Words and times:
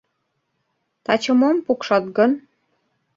Таче 1.05 1.33
мом, 1.39 1.57
пукшат 1.65 2.05
гын? 2.17 2.31